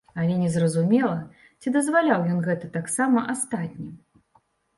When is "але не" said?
0.21-0.47